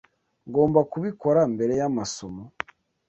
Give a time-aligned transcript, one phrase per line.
[0.49, 2.43] Ngomba kubikora mbere yamasomo.